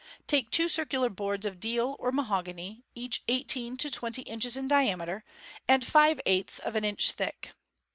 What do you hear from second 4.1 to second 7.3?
inches in diameter, and five eighths of an inch